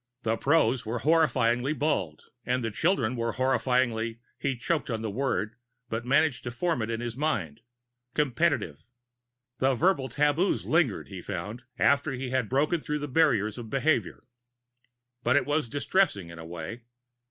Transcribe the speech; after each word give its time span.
The 0.23 0.35
prose 0.35 0.83
was 0.83 1.03
horrifyingly 1.03 1.77
bald 1.77 2.23
and 2.43 2.63
the 2.63 2.71
children 2.71 3.15
were 3.15 3.33
horrifyingly 3.33 4.17
he 4.35 4.57
choked 4.57 4.89
on 4.89 5.03
the 5.03 5.11
word, 5.11 5.53
but 5.89 6.07
managed 6.07 6.43
to 6.45 6.49
form 6.49 6.81
it 6.81 6.89
in 6.89 7.01
his 7.01 7.15
mind 7.15 7.61
competitive. 8.15 8.87
The 9.59 9.75
verbal 9.75 10.09
taboos 10.09 10.65
lingered, 10.65 11.09
he 11.09 11.21
found, 11.21 11.65
after 11.77 12.13
he 12.13 12.31
had 12.31 12.49
broken 12.49 12.81
through 12.81 12.97
the 12.97 13.07
barriers 13.07 13.59
of 13.59 13.69
behavior. 13.69 14.23
But 15.23 15.35
it 15.35 15.45
was 15.45 15.69
distressing, 15.69 16.31
in 16.31 16.39
a 16.39 16.45
way. 16.47 16.81